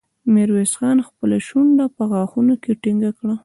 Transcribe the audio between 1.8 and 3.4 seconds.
په غاښونو کې ټينګه کړه.